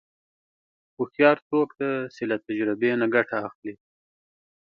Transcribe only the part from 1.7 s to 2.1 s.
دی